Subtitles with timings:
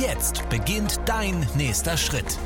[0.00, 2.38] Jetzt beginnt dein nächster Schritt.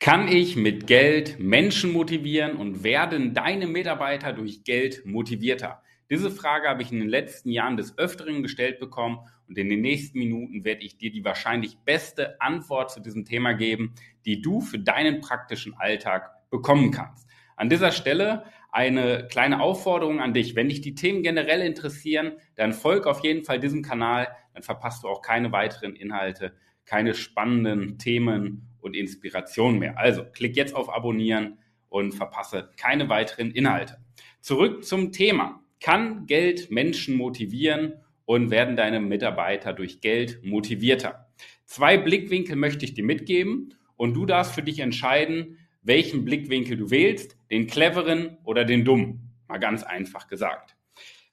[0.00, 5.82] Kann ich mit Geld Menschen motivieren und werden deine Mitarbeiter durch Geld motivierter?
[6.10, 9.82] Diese Frage habe ich in den letzten Jahren des Öfteren gestellt bekommen und in den
[9.82, 13.94] nächsten Minuten werde ich dir die wahrscheinlich beste Antwort zu diesem Thema geben,
[14.24, 17.28] die du für deinen praktischen Alltag bekommen kannst.
[17.56, 20.56] An dieser Stelle eine kleine Aufforderung an dich.
[20.56, 25.04] Wenn dich die Themen generell interessieren, dann folg auf jeden Fall diesem Kanal, dann verpasst
[25.04, 29.98] du auch keine weiteren Inhalte, keine spannenden Themen und Inspiration mehr.
[29.98, 33.98] Also klick jetzt auf Abonnieren und verpasse keine weiteren Inhalte.
[34.40, 35.62] Zurück zum Thema.
[35.80, 37.94] Kann Geld Menschen motivieren
[38.24, 41.28] und werden deine Mitarbeiter durch Geld motivierter?
[41.64, 46.90] Zwei Blickwinkel möchte ich dir mitgeben und du darfst für dich entscheiden, welchen Blickwinkel du
[46.90, 49.32] wählst, den cleveren oder den dummen.
[49.48, 50.76] Mal ganz einfach gesagt.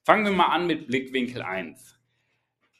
[0.03, 1.98] Fangen wir mal an mit Blickwinkel 1.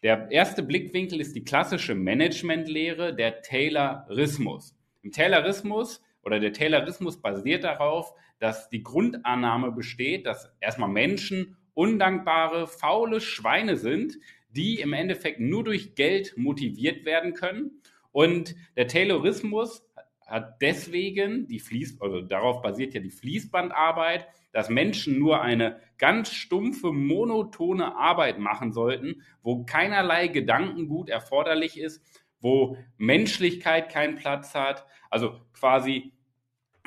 [0.02, 4.74] Der erste Blickwinkel ist die klassische Managementlehre, der Taylorismus.
[5.02, 12.68] Im Taylorismus oder der Taylorismus basiert darauf, dass die Grundannahme besteht, dass erstmal Menschen undankbare,
[12.68, 14.18] faule Schweine sind,
[14.50, 17.82] die im Endeffekt nur durch Geld motiviert werden können.
[18.14, 19.86] Und der Taylorismus
[20.26, 26.32] hat deswegen die Fließ, also darauf basiert ja die Fließbandarbeit, dass Menschen nur eine ganz
[26.32, 32.04] stumpfe, monotone Arbeit machen sollten, wo keinerlei Gedankengut erforderlich ist,
[32.40, 36.14] wo Menschlichkeit keinen Platz hat, also quasi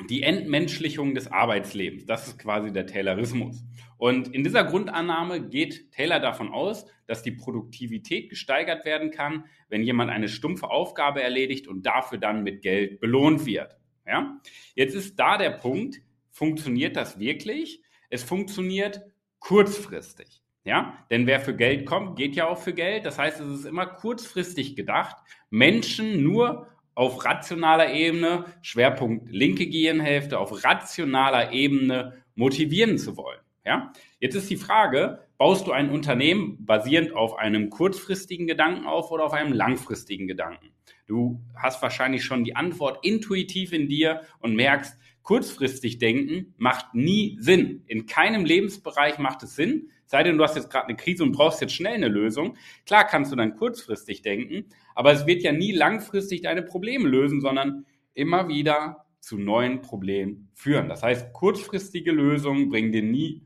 [0.09, 2.05] die Entmenschlichung des Arbeitslebens.
[2.05, 3.63] Das ist quasi der Taylorismus.
[3.97, 9.83] Und in dieser Grundannahme geht Taylor davon aus, dass die Produktivität gesteigert werden kann, wenn
[9.83, 13.77] jemand eine stumpfe Aufgabe erledigt und dafür dann mit Geld belohnt wird.
[14.05, 14.39] Ja?
[14.75, 16.01] Jetzt ist da der Punkt,
[16.33, 17.81] funktioniert das wirklich?
[18.09, 19.01] Es funktioniert
[19.39, 20.41] kurzfristig.
[20.65, 23.05] Ja, denn wer für Geld kommt, geht ja auch für Geld.
[23.05, 25.17] Das heißt, es ist immer kurzfristig gedacht,
[25.49, 33.39] Menschen nur auf rationaler Ebene, Schwerpunkt linke Gehirnhälfte, auf rationaler Ebene motivieren zu wollen.
[33.65, 39.11] Ja, jetzt ist die Frage, baust du ein Unternehmen basierend auf einem kurzfristigen Gedanken auf
[39.11, 40.73] oder auf einem langfristigen Gedanken?
[41.07, 47.37] Du hast wahrscheinlich schon die Antwort intuitiv in dir und merkst, kurzfristig denken macht nie
[47.39, 47.83] Sinn.
[47.87, 49.89] In keinem Lebensbereich macht es Sinn.
[50.05, 52.57] Sei denn, du hast jetzt gerade eine Krise und brauchst jetzt schnell eine Lösung.
[52.85, 57.41] Klar kannst du dann kurzfristig denken, aber es wird ja nie langfristig deine Probleme lösen,
[57.41, 60.89] sondern immer wieder zu neuen Problemen führen.
[60.89, 63.43] Das heißt, kurzfristige Lösungen bringen dir nie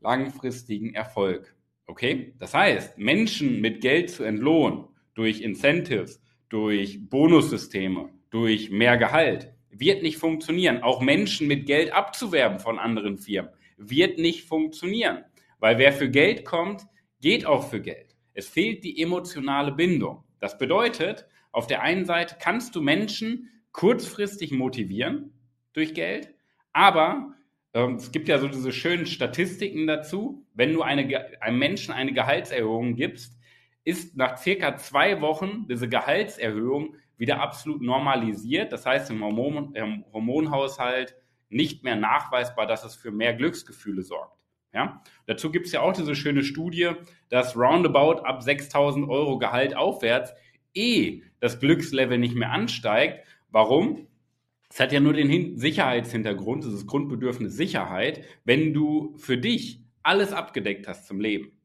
[0.00, 1.54] langfristigen Erfolg.
[1.86, 2.34] Okay?
[2.38, 4.84] Das heißt, Menschen mit Geld zu entlohnen
[5.14, 10.82] durch Incentives, durch Bonussysteme, durch mehr Gehalt, wird nicht funktionieren.
[10.82, 15.24] Auch Menschen mit Geld abzuwerben von anderen Firmen wird nicht funktionieren.
[15.58, 16.82] Weil wer für Geld kommt,
[17.20, 18.16] geht auch für Geld.
[18.34, 20.24] Es fehlt die emotionale Bindung.
[20.40, 25.32] Das bedeutet, auf der einen Seite kannst du Menschen kurzfristig motivieren
[25.72, 26.34] durch Geld,
[26.72, 27.34] aber
[27.74, 30.46] ähm, es gibt ja so diese schönen Statistiken dazu.
[30.54, 33.37] Wenn du eine, einem Menschen eine Gehaltserhöhung gibst,
[33.84, 38.72] ist nach circa zwei Wochen diese Gehaltserhöhung wieder absolut normalisiert.
[38.72, 41.16] Das heißt, im, Hormon, im Hormonhaushalt
[41.50, 44.38] nicht mehr nachweisbar, dass es für mehr Glücksgefühle sorgt.
[44.72, 45.02] Ja?
[45.26, 46.92] Dazu gibt es ja auch diese schöne Studie,
[47.28, 50.32] dass roundabout ab 6000 Euro Gehalt aufwärts
[50.74, 53.26] eh das Glückslevel nicht mehr ansteigt.
[53.50, 54.06] Warum?
[54.70, 58.22] Es hat ja nur den Hin Sicherheitshintergrund, das ist Grundbedürfnis Sicherheit.
[58.44, 61.57] Wenn du für dich alles abgedeckt hast zum Leben,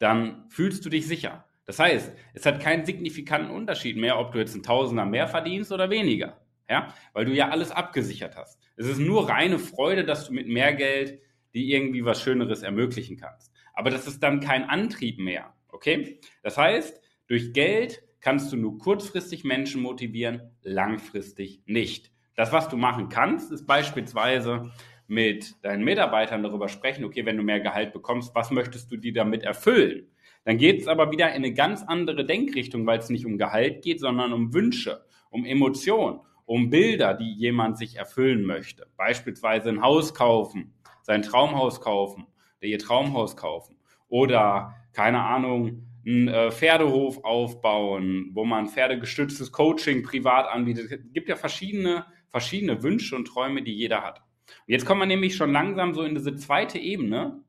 [0.00, 1.44] dann fühlst du dich sicher.
[1.66, 5.70] Das heißt, es hat keinen signifikanten Unterschied mehr, ob du jetzt ein Tausender mehr verdienst
[5.70, 6.40] oder weniger.
[6.68, 8.58] Ja, weil du ja alles abgesichert hast.
[8.76, 11.20] Es ist nur reine Freude, dass du mit mehr Geld
[11.52, 13.52] dir irgendwie was Schöneres ermöglichen kannst.
[13.74, 15.52] Aber das ist dann kein Antrieb mehr.
[15.68, 16.20] Okay?
[16.42, 22.12] Das heißt, durch Geld kannst du nur kurzfristig Menschen motivieren, langfristig nicht.
[22.36, 24.70] Das, was du machen kannst, ist beispielsweise
[25.10, 29.12] mit deinen Mitarbeitern darüber sprechen, okay, wenn du mehr Gehalt bekommst, was möchtest du dir
[29.12, 30.08] damit erfüllen?
[30.44, 33.82] Dann geht es aber wieder in eine ganz andere Denkrichtung, weil es nicht um Gehalt
[33.82, 38.86] geht, sondern um Wünsche, um Emotionen, um Bilder, die jemand sich erfüllen möchte.
[38.96, 42.26] Beispielsweise ein Haus kaufen, sein Traumhaus kaufen,
[42.60, 43.76] ihr Traumhaus kaufen
[44.08, 50.90] oder keine Ahnung, einen äh, Pferdehof aufbauen, wo man pferdegestütztes Coaching privat anbietet.
[50.90, 54.22] Es gibt ja verschiedene, verschiedene Wünsche und Träume, die jeder hat.
[54.66, 57.42] Jetzt kommen wir nämlich schon langsam so in diese zweite Ebene,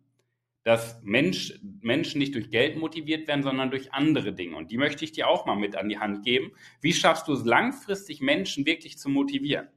[0.63, 4.56] dass Mensch, Menschen nicht durch Geld motiviert werden, sondern durch andere Dinge.
[4.56, 6.51] Und die möchte ich dir auch mal mit an die Hand geben.
[6.81, 9.68] Wie schaffst du es langfristig, Menschen wirklich zu motivieren?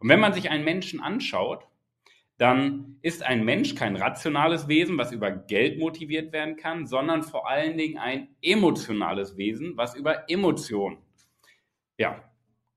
[0.00, 1.66] Und wenn man sich einen Menschen anschaut,
[2.38, 7.48] dann ist ein Mensch kein rationales Wesen, was über Geld motiviert werden kann, sondern vor
[7.48, 10.98] allen Dingen ein emotionales Wesen, was über Emotionen
[11.98, 12.22] ja,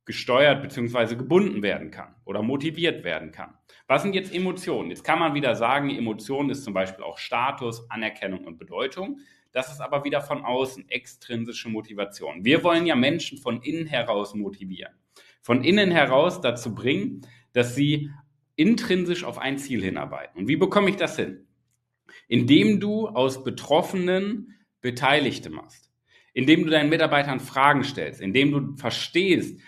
[0.06, 1.16] gesteuert bzw.
[1.16, 3.56] gebunden werden kann oder motiviert werden kann.
[3.88, 4.90] Was sind jetzt Emotionen?
[4.90, 9.20] Jetzt kann man wieder sagen, Emotionen ist zum Beispiel auch Status, Anerkennung und Bedeutung.
[9.52, 12.44] Das ist aber wieder von außen, extrinsische Motivation.
[12.44, 14.94] Wir wollen ja Menschen von innen heraus motivieren.
[15.42, 17.22] Von innen heraus dazu bringen,
[17.54, 18.12] dass sie
[18.56, 20.40] intrinsisch auf ein Ziel hinarbeiten.
[20.40, 21.48] Und wie bekomme ich das hin?
[22.28, 25.92] Indem du aus Betroffenen Beteiligte machst,
[26.34, 29.60] indem du deinen Mitarbeitern Fragen stellst, indem du verstehst,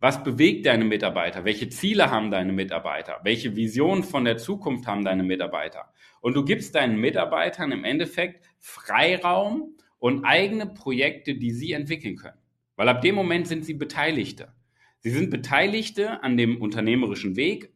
[0.00, 5.04] was bewegt deine Mitarbeiter, welche Ziele haben deine Mitarbeiter, welche Visionen von der Zukunft haben
[5.04, 5.92] deine Mitarbeiter.
[6.20, 12.38] Und du gibst deinen Mitarbeitern im Endeffekt Freiraum und eigene Projekte, die sie entwickeln können.
[12.76, 14.52] Weil ab dem Moment sind sie Beteiligte.
[14.98, 17.71] Sie sind Beteiligte an dem unternehmerischen Weg,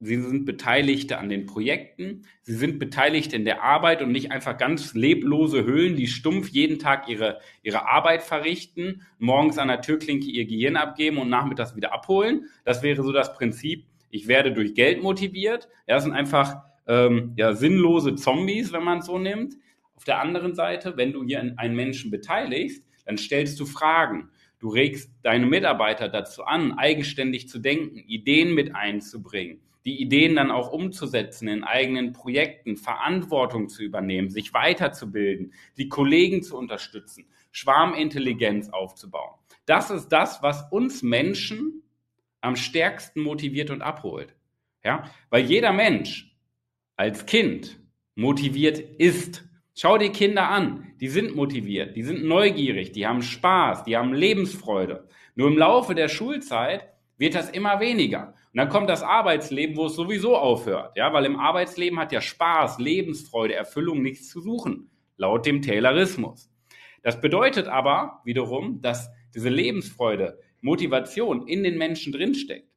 [0.00, 2.24] Sie sind Beteiligte an den Projekten.
[2.42, 6.78] Sie sind beteiligt in der Arbeit und nicht einfach ganz leblose Höhlen, die stumpf jeden
[6.78, 11.92] Tag ihre, ihre Arbeit verrichten, morgens an der Türklinke ihr Gehirn abgeben und nachmittags wieder
[11.92, 12.44] abholen.
[12.64, 15.68] Das wäre so das Prinzip, ich werde durch Geld motiviert.
[15.88, 19.56] Ja, das sind einfach ähm, ja, sinnlose Zombies, wenn man es so nimmt.
[19.96, 24.30] Auf der anderen Seite, wenn du hier einen Menschen beteiligst, dann stellst du Fragen.
[24.60, 30.50] Du regst deine Mitarbeiter dazu an, eigenständig zu denken, Ideen mit einzubringen die Ideen dann
[30.50, 38.70] auch umzusetzen in eigenen Projekten, Verantwortung zu übernehmen, sich weiterzubilden, die Kollegen zu unterstützen, Schwarmintelligenz
[38.70, 39.34] aufzubauen.
[39.66, 41.82] Das ist das, was uns Menschen
[42.40, 44.34] am stärksten motiviert und abholt.
[44.84, 46.36] Ja, weil jeder Mensch
[46.96, 47.80] als Kind
[48.14, 49.44] motiviert ist.
[49.74, 54.12] Schau dir Kinder an, die sind motiviert, die sind neugierig, die haben Spaß, die haben
[54.12, 55.06] Lebensfreude.
[55.36, 58.28] Nur im Laufe der Schulzeit wird das immer weniger.
[58.52, 60.96] Und dann kommt das Arbeitsleben, wo es sowieso aufhört.
[60.96, 66.50] Ja, weil im Arbeitsleben hat ja Spaß, Lebensfreude, Erfüllung nichts zu suchen, laut dem Taylorismus.
[67.02, 72.68] Das bedeutet aber wiederum, dass diese Lebensfreude, Motivation in den Menschen drinsteckt.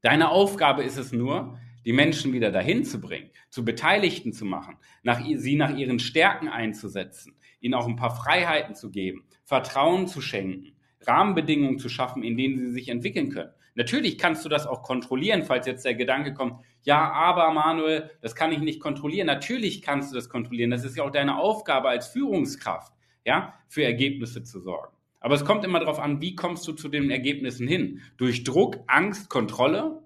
[0.00, 4.76] Deine Aufgabe ist es nur, die Menschen wieder dahin zu bringen, zu Beteiligten zu machen,
[5.02, 10.20] nach, sie nach ihren Stärken einzusetzen, ihnen auch ein paar Freiheiten zu geben, Vertrauen zu
[10.20, 10.76] schenken,
[11.06, 13.52] Rahmenbedingungen zu schaffen, in denen sie sich entwickeln können.
[13.74, 18.34] Natürlich kannst du das auch kontrollieren, falls jetzt der Gedanke kommt, ja, aber Manuel, das
[18.34, 19.26] kann ich nicht kontrollieren.
[19.26, 20.70] Natürlich kannst du das kontrollieren.
[20.70, 22.92] Das ist ja auch deine Aufgabe als Führungskraft,
[23.24, 24.96] ja, für Ergebnisse zu sorgen.
[25.20, 28.00] Aber es kommt immer darauf an, wie kommst du zu den Ergebnissen hin?
[28.16, 30.02] Durch Druck, Angst, Kontrolle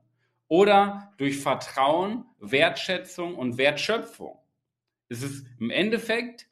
[0.49, 4.39] oder durch Vertrauen, Wertschätzung und Wertschöpfung?
[5.09, 6.47] Es ist im Endeffekt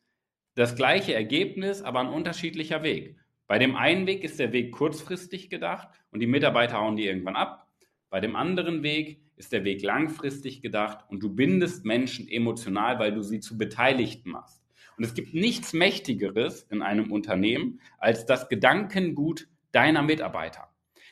[0.54, 3.19] das gleiche Ergebnis, aber ein unterschiedlicher Weg.
[3.50, 7.34] Bei dem einen Weg ist der Weg kurzfristig gedacht und die Mitarbeiter hauen die irgendwann
[7.34, 7.66] ab.
[8.08, 13.12] Bei dem anderen Weg ist der Weg langfristig gedacht und du bindest Menschen emotional, weil
[13.12, 14.62] du sie zu Beteiligten machst.
[14.96, 20.68] Und es gibt nichts Mächtigeres in einem Unternehmen als das Gedankengut deiner Mitarbeiter.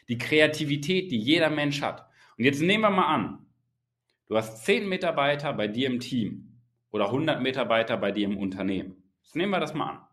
[0.09, 2.07] Die Kreativität, die jeder Mensch hat.
[2.37, 3.47] Und jetzt nehmen wir mal an,
[4.29, 6.61] du hast zehn Mitarbeiter bei dir im Team
[6.93, 9.03] oder 100 Mitarbeiter bei dir im Unternehmen.
[9.25, 10.08] Jetzt nehmen wir das mal an.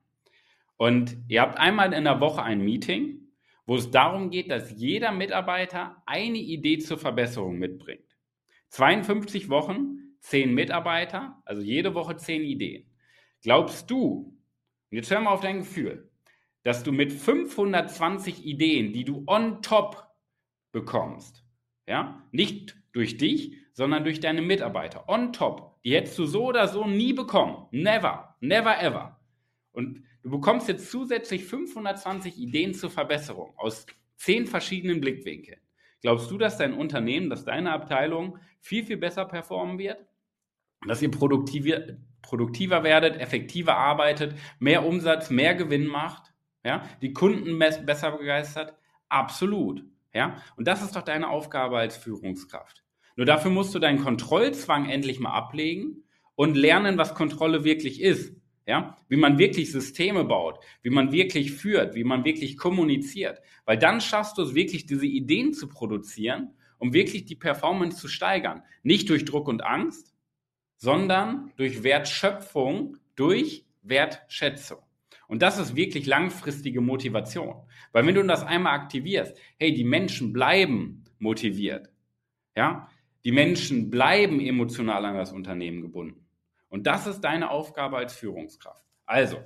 [0.77, 3.29] Und ihr habt einmal in der Woche ein Meeting,
[3.65, 8.03] wo es darum geht, dass jeder Mitarbeiter eine Idee zur Verbesserung mitbringt.
[8.69, 12.89] 52 Wochen, 10 Mitarbeiter, also jede Woche 10 Ideen.
[13.41, 14.37] Glaubst du,
[14.91, 16.09] und jetzt hör mal auf dein Gefühl,
[16.63, 20.07] dass du mit 520 Ideen, die du on top
[20.71, 21.43] bekommst,
[21.87, 26.67] ja, nicht durch dich, sondern durch deine Mitarbeiter, on top, die hättest du so oder
[26.67, 27.67] so nie bekommen.
[27.71, 29.19] Never, never ever.
[29.71, 35.59] Und Du bekommst jetzt zusätzlich 520 Ideen zur Verbesserung aus zehn verschiedenen Blickwinkeln.
[36.01, 40.03] Glaubst du, dass dein Unternehmen, dass deine Abteilung viel, viel besser performen wird?
[40.87, 46.33] Dass ihr produktiver, produktiver werdet, effektiver arbeitet, mehr Umsatz, mehr Gewinn macht?
[46.63, 46.81] Ja?
[47.03, 48.73] Die Kunden besser begeistert?
[49.09, 49.83] Absolut.
[50.11, 50.41] Ja?
[50.55, 52.83] Und das ist doch deine Aufgabe als Führungskraft.
[53.15, 56.03] Nur dafür musst du deinen Kontrollzwang endlich mal ablegen
[56.33, 58.35] und lernen, was Kontrolle wirklich ist.
[58.67, 63.39] Ja, wie man wirklich Systeme baut, wie man wirklich führt, wie man wirklich kommuniziert.
[63.65, 68.07] Weil dann schaffst du es wirklich, diese Ideen zu produzieren, um wirklich die Performance zu
[68.07, 68.63] steigern.
[68.81, 70.15] Nicht durch Druck und Angst,
[70.77, 74.79] sondern durch Wertschöpfung, durch Wertschätzung.
[75.27, 77.55] Und das ist wirklich langfristige Motivation.
[77.91, 81.89] Weil wenn du das einmal aktivierst, hey, die Menschen bleiben motiviert.
[82.55, 82.89] Ja?
[83.23, 86.24] Die Menschen bleiben emotional an das Unternehmen gebunden.
[86.75, 88.83] Und das ist deine Aufgabe als Führungskraft.
[89.05, 89.37] Also,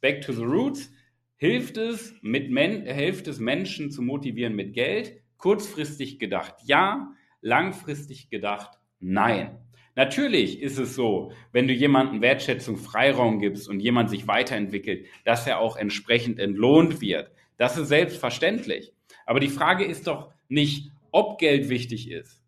[0.00, 0.92] back to the roots.
[1.34, 5.20] Hilft es, mit Men hilft es Menschen zu motivieren mit Geld?
[5.38, 9.58] Kurzfristig gedacht ja, langfristig gedacht nein.
[9.96, 15.48] Natürlich ist es so, wenn du jemandem Wertschätzung, Freiraum gibst und jemand sich weiterentwickelt, dass
[15.48, 17.32] er auch entsprechend entlohnt wird.
[17.56, 18.92] Das ist selbstverständlich.
[19.26, 22.40] Aber die Frage ist doch nicht, ob Geld wichtig ist.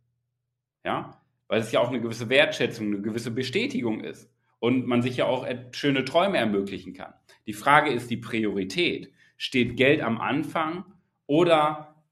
[0.85, 1.20] Ja,
[1.51, 4.31] weil es ja auch eine gewisse Wertschätzung, eine gewisse Bestätigung ist
[4.61, 7.13] und man sich ja auch schöne Träume ermöglichen kann.
[7.47, 9.13] Die Frage ist die Priorität.
[9.37, 10.85] Steht Geld am Anfang
[11.27, 12.05] oder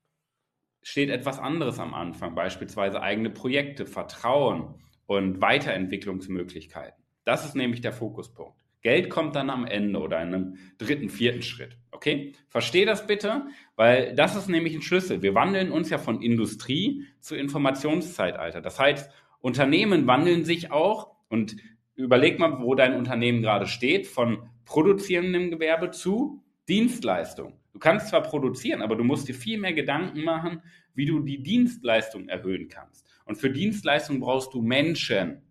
[0.83, 4.75] steht etwas anderes am Anfang, beispielsweise eigene Projekte, Vertrauen
[5.07, 7.04] und Weiterentwicklungsmöglichkeiten?
[7.23, 8.64] Das ist nämlich der Fokuspunkt.
[8.80, 11.76] Geld kommt dann am Ende oder in einem dritten, vierten Schritt.
[11.92, 12.33] Okay?
[12.49, 15.23] Versteh das bitte, weil das ist nämlich ein Schlüssel.
[15.23, 18.61] Wir wandeln uns ja von Industrie zu Informationszeitalter.
[18.61, 21.57] Das heißt, Unternehmen wandeln sich auch und
[21.95, 27.59] überleg mal, wo dein Unternehmen gerade steht, von produzierendem Gewerbe zu Dienstleistung.
[27.73, 30.62] Du kannst zwar produzieren, aber du musst dir viel mehr Gedanken machen,
[30.95, 33.07] wie du die Dienstleistung erhöhen kannst.
[33.25, 35.42] Und für Dienstleistung brauchst du Menschen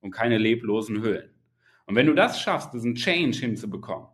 [0.00, 1.30] und keine leblosen Hüllen.
[1.86, 4.08] Und wenn du das schaffst, diesen Change hinzubekommen,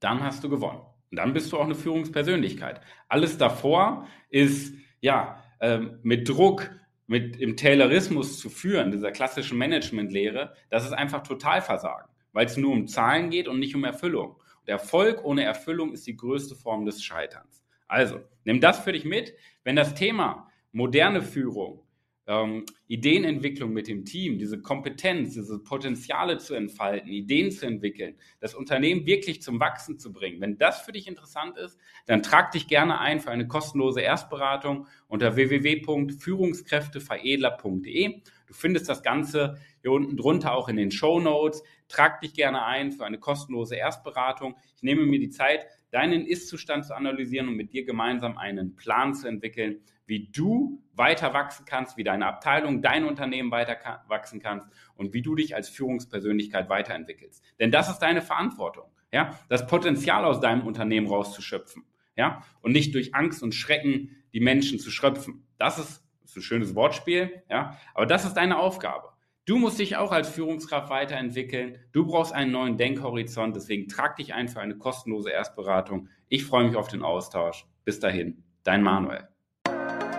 [0.00, 0.82] dann hast du gewonnen.
[1.10, 2.80] Und dann bist du auch eine Führungspersönlichkeit.
[3.08, 6.70] Alles davor ist, ja, ähm, mit Druck,
[7.06, 12.72] mit im Taylorismus zu führen, dieser klassischen Managementlehre, das ist einfach Totalversagen, weil es nur
[12.72, 14.36] um Zahlen geht und nicht um Erfüllung.
[14.60, 17.64] Und Erfolg ohne Erfüllung ist die größte Form des Scheiterns.
[17.86, 19.34] Also, nimm das für dich mit.
[19.62, 21.85] Wenn das Thema moderne Führung,
[22.26, 28.54] ähm, Ideenentwicklung mit dem Team, diese Kompetenz, diese Potenziale zu entfalten, Ideen zu entwickeln, das
[28.54, 30.40] Unternehmen wirklich zum Wachsen zu bringen.
[30.40, 34.86] Wenn das für dich interessant ist, dann trag dich gerne ein für eine kostenlose Erstberatung
[35.08, 38.22] unter www.führungskräfteveredler.de.
[38.46, 41.62] Du findest das Ganze hier unten drunter auch in den Show Notes.
[41.88, 44.56] Trag dich gerne ein für eine kostenlose Erstberatung.
[44.76, 49.14] Ich nehme mir die Zeit, deinen Ist-Zustand zu analysieren und mit dir gemeinsam einen Plan
[49.14, 54.68] zu entwickeln, wie du weiter wachsen kannst, wie deine Abteilung, dein Unternehmen weiter wachsen kannst
[54.94, 57.42] und wie du dich als Führungspersönlichkeit weiterentwickelst.
[57.58, 61.84] Denn das ist deine Verantwortung, ja, das Potenzial aus deinem Unternehmen rauszuschöpfen,
[62.16, 65.46] ja, und nicht durch Angst und Schrecken die Menschen zu schröpfen.
[65.58, 69.15] Das ist, das ist ein schönes Wortspiel, ja, aber das ist deine Aufgabe.
[69.46, 71.78] Du musst dich auch als Führungskraft weiterentwickeln.
[71.92, 73.54] Du brauchst einen neuen Denkhorizont.
[73.54, 76.08] Deswegen trag dich ein für eine kostenlose Erstberatung.
[76.28, 77.64] Ich freue mich auf den Austausch.
[77.84, 79.28] Bis dahin, dein Manuel.